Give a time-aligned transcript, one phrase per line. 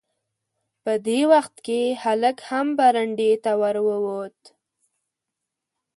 [0.83, 4.39] په دې وخت کې هلک هم برنډې ته ور ووت.